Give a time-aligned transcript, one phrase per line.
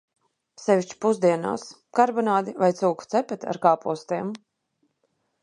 [0.61, 1.65] Sevišķi pusdienās,
[1.99, 4.35] karbonādi vai cūku cepeti ar kāpostiem.